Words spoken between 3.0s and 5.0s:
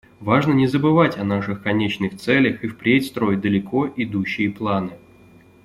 строить далеко идущие планы.